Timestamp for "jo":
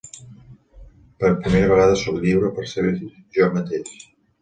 3.41-3.55